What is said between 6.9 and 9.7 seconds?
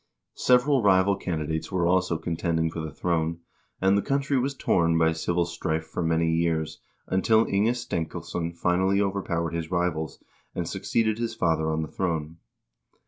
until Inge Stenkilsson finally overpowered his